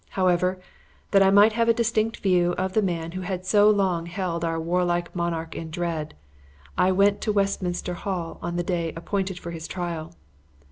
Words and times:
However, 0.09 0.59
that 1.11 1.21
I 1.21 1.29
might 1.29 1.53
have 1.53 1.69
a 1.69 1.75
distinct 1.75 2.21
view 2.21 2.53
of 2.57 2.73
the 2.73 2.81
man 2.81 3.11
who 3.11 3.21
has 3.21 3.47
so 3.47 3.69
long 3.69 4.07
held 4.07 4.43
our 4.43 4.59
warlike 4.59 5.15
monarch 5.15 5.53
in 5.55 5.69
dread, 5.69 6.15
I 6.75 6.91
went 6.91 7.21
to 7.21 7.31
Westminster 7.31 7.93
Hall 7.93 8.39
on 8.41 8.55
the 8.55 8.63
day 8.63 8.93
appointed 8.95 9.37
for 9.37 9.51
his 9.51 9.67
trial. 9.67 10.13